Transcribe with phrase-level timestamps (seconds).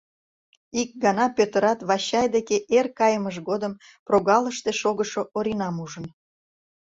[0.81, 3.73] Ик гана Пӧтырат Вачай деке эр кайымыж годым
[4.07, 6.05] прогалыште шогышо Оринам ужын.